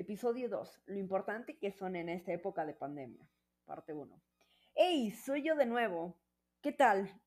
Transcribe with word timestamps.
Episodio 0.00 0.48
2. 0.48 0.84
Lo 0.86 0.98
importante 0.98 1.58
que 1.58 1.72
son 1.72 1.94
en 1.94 2.08
esta 2.08 2.32
época 2.32 2.64
de 2.64 2.72
pandemia. 2.72 3.28
Parte 3.66 3.92
1. 3.92 4.22
¡Hey! 4.74 5.10
Soy 5.10 5.42
yo 5.42 5.54
de 5.56 5.66
nuevo. 5.66 6.16
¿Qué 6.62 6.72
tal? 6.72 7.20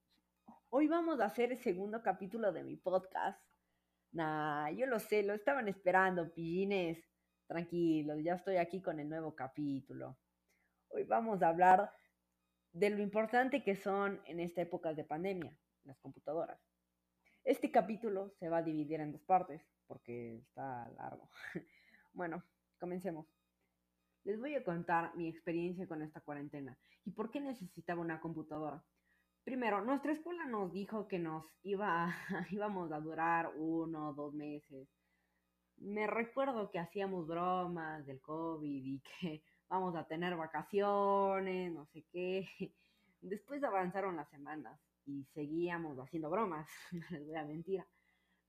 Hoy 0.71 0.87
vamos 0.87 1.19
a 1.19 1.25
hacer 1.25 1.51
el 1.51 1.59
segundo 1.59 2.01
capítulo 2.01 2.51
de 2.51 2.63
mi 2.63 2.75
podcast. 2.75 3.39
Nah, 4.11 4.71
yo 4.71 4.87
lo 4.87 4.97
sé, 4.97 5.21
lo 5.21 5.35
estaban 5.35 5.67
esperando, 5.67 6.33
pillines. 6.33 6.97
Tranquilos, 7.45 8.17
ya 8.23 8.33
estoy 8.33 8.57
aquí 8.57 8.81
con 8.81 8.99
el 8.99 9.07
nuevo 9.07 9.35
capítulo. 9.35 10.17
Hoy 10.89 11.03
vamos 11.03 11.43
a 11.43 11.49
hablar 11.49 11.93
de 12.71 12.89
lo 12.89 13.03
importante 13.03 13.63
que 13.63 13.75
son 13.75 14.19
en 14.25 14.39
esta 14.39 14.63
época 14.63 14.95
de 14.95 15.03
pandemia 15.03 15.55
las 15.83 15.99
computadoras. 15.99 16.59
Este 17.43 17.71
capítulo 17.71 18.31
se 18.39 18.49
va 18.49 18.57
a 18.57 18.63
dividir 18.63 18.99
en 18.99 19.11
dos 19.11 19.21
partes 19.21 19.61
porque 19.85 20.37
está 20.37 20.89
largo. 20.97 21.29
bueno, 22.13 22.43
comencemos. 22.83 23.25
Les 24.25 24.37
voy 24.37 24.55
a 24.55 24.63
contar 24.65 25.15
mi 25.15 25.29
experiencia 25.29 25.87
con 25.87 26.01
esta 26.01 26.19
cuarentena 26.19 26.77
y 27.05 27.11
por 27.11 27.31
qué 27.31 27.39
necesitaba 27.39 28.01
una 28.01 28.19
computadora. 28.19 28.83
Primero, 29.45 29.81
nuestra 29.85 30.11
escuela 30.11 30.45
nos 30.47 30.73
dijo 30.73 31.07
que 31.07 31.17
nos 31.17 31.45
iba 31.61 32.07
a, 32.07 32.13
íbamos 32.51 32.91
a 32.91 32.99
durar 32.99 33.53
uno 33.55 34.09
o 34.09 34.13
dos 34.13 34.33
meses. 34.33 34.89
Me 35.77 36.07
recuerdo 36.07 36.69
que 36.71 36.79
hacíamos 36.79 37.25
bromas 37.25 38.05
del 38.05 38.19
COVID 38.19 38.83
y 38.85 38.99
que 38.99 39.41
vamos 39.69 39.95
a 39.95 40.05
tener 40.05 40.35
vacaciones, 40.35 41.71
no 41.71 41.85
sé 41.85 42.03
qué. 42.11 42.45
Después 43.21 43.63
avanzaron 43.63 44.17
las 44.17 44.29
semanas 44.29 44.77
y 45.05 45.23
seguíamos 45.33 45.97
haciendo 45.99 46.29
bromas, 46.29 46.67
no 46.91 47.05
les 47.11 47.25
voy 47.25 47.35
a 47.35 47.45
mentir. 47.45 47.85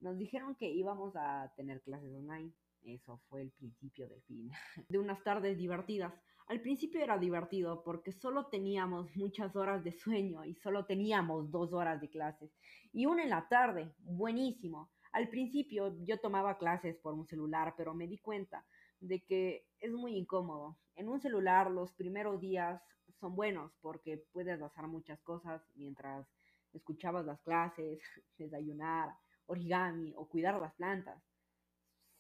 Nos 0.01 0.19
dijeron 0.19 0.57
que 0.57 0.69
íbamos 0.69 1.15
a 1.15 1.53
tener 1.55 1.81
clases 1.83 2.13
online. 2.13 2.53
Eso 2.85 3.19
fue 3.29 3.41
el 3.43 3.51
principio 3.51 4.09
del 4.09 4.23
fin. 4.23 4.51
De 4.89 4.99
unas 4.99 5.23
tardes 5.25 5.57
divertidas. 5.57 6.13
Al 6.47 6.61
principio 6.61 7.03
era 7.03 7.17
divertido 7.19 7.83
porque 7.83 8.13
solo 8.13 8.47
teníamos 8.47 9.17
muchas 9.17 9.57
horas 9.57 9.83
de 9.83 9.93
sueño 9.93 10.45
y 10.45 10.55
solo 10.55 10.85
teníamos 10.85 11.51
dos 11.51 11.73
horas 11.73 12.01
de 12.01 12.11
clases. 12.11 12.51
Y 12.93 13.07
una 13.07 13.23
en 13.23 13.31
la 13.31 13.49
tarde, 13.49 13.95
buenísimo. 14.01 14.91
Al 15.13 15.29
principio 15.29 15.97
yo 16.05 16.21
tomaba 16.21 16.59
clases 16.59 16.97
por 16.99 17.15
un 17.15 17.27
celular, 17.27 17.75
pero 17.77 17.95
me 17.95 18.07
di 18.07 18.19
cuenta 18.19 18.67
de 19.01 19.25
que 19.25 19.67
es 19.81 19.93
muy 19.93 20.17
incómodo. 20.17 20.77
En 20.97 21.09
un 21.09 21.21
celular 21.21 21.71
los 21.71 21.93
primeros 21.95 22.41
días 22.41 22.83
son 23.21 23.35
buenos 23.35 23.73
porque 23.81 24.25
puedes 24.33 24.61
hacer 24.61 24.87
muchas 24.87 25.21
cosas 25.23 25.63
mientras 25.75 26.27
escuchabas 26.75 27.25
las 27.25 27.41
clases, 27.41 28.01
desayunar, 28.39 29.15
origami 29.47 30.13
o 30.17 30.29
cuidar 30.29 30.61
las 30.61 30.75
plantas. 30.75 31.23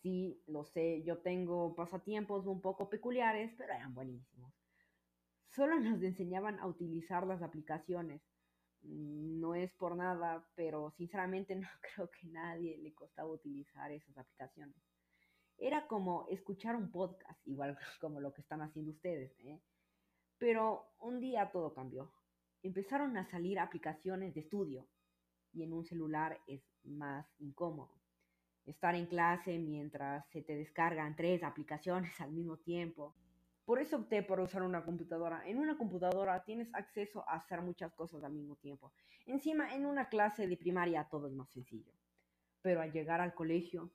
Sí, 0.05 0.38
lo 0.48 0.66
sé, 0.66 1.02
yo 1.02 1.16
tengo 1.16 1.74
pasatiempos 1.74 2.44
un 2.44 2.60
poco 2.60 2.91
peculiares, 2.91 3.55
pero 3.56 3.72
eran 3.72 3.94
buenísimos. 3.94 4.52
Solo 5.48 5.80
nos 5.80 6.02
enseñaban 6.02 6.58
a 6.61 6.66
utilizar 6.66 7.27
las 7.27 7.41
aplicaciones. 7.41 8.20
No 8.83 9.55
es 9.55 9.72
por 9.72 9.96
nada, 9.96 10.46
pero 10.56 10.91
sinceramente 10.91 11.55
no 11.56 11.69
creo 11.80 12.11
que 12.11 12.27
nadie 12.27 12.77
le 12.77 12.92
costaba 12.92 13.30
utilizar 13.30 13.91
esas 13.92 14.19
aplicaciones. 14.19 14.77
Era 15.56 15.86
como 15.86 16.27
escuchar 16.28 16.77
un 16.77 16.91
podcast, 16.91 17.41
igual 17.46 17.78
como 17.98 18.20
lo 18.20 18.34
que 18.34 18.42
están 18.42 18.61
haciendo 18.61 18.91
ustedes. 18.91 19.33
¿eh? 19.41 19.58
Pero 20.36 20.84
un 21.00 21.18
día 21.18 21.50
todo 21.50 21.72
cambió 21.72 22.12
empezaron 22.62 23.16
a 23.16 23.24
salir 23.30 23.58
aplicaciones 23.58 24.34
de 24.34 24.41
estudio 24.41 24.86
y 25.55 25.62
en 25.62 25.72
un 25.72 25.86
celular 25.86 26.42
es 26.46 26.62
más 26.83 27.27
incómodo. 27.39 28.03
Estar 28.67 28.95
en 28.95 29.07
clase 29.07 29.59
mientras 29.59 30.27
se 30.29 30.43
te 30.43 30.57
descargan 30.57 31.17
tres 31.17 31.43
aplicaciones 31.43 32.12
al 32.20 32.33
mismo 32.33 32.57
tiempo. 32.57 33.15
Por 33.65 33.81
eso 33.81 33.97
opté 33.97 34.23
por 34.23 34.41
usar 34.41 34.62
una 34.62 34.84
computadora. 34.84 35.47
En 35.47 35.59
una 35.59 35.77
computadora 35.77 36.45
tienes 36.45 36.69
acceso 36.75 37.25
a 37.29 37.37
hacer 37.37 37.62
muchas 37.62 37.92
cosas 37.95 38.23
al 38.23 38.33
mismo 38.33 38.57
tiempo. 38.57 38.92
Encima, 39.27 39.74
en 39.74 39.86
una 39.86 40.08
clase 40.08 40.47
de 40.47 40.57
primaria 40.57 41.08
todo 41.11 41.29
es 41.29 41.33
más 41.35 41.51
sencillo. 41.51 41.92
Pero 42.61 42.83
al 42.83 42.92
llegar 42.92 43.20
al 43.20 43.35
colegio, 43.35 43.91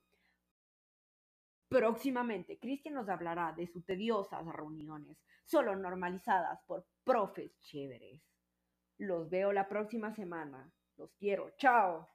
próximamente 1.68 2.58
Cristian 2.58 2.94
nos 2.94 3.08
hablará 3.08 3.52
de 3.52 3.68
sus 3.68 3.84
tediosas 3.84 4.44
reuniones, 4.44 5.16
solo 5.44 5.76
normalizadas 5.76 6.60
por 6.66 6.84
profes 7.04 7.56
chéveres. 7.60 8.20
Los 8.98 9.30
veo 9.30 9.52
la 9.52 9.68
próxima 9.68 10.12
semana. 10.14 10.70
Los 10.96 11.12
quiero. 11.14 11.50
Chao. 11.56 12.08